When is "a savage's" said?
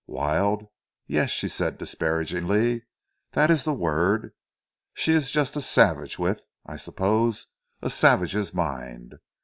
7.83-8.51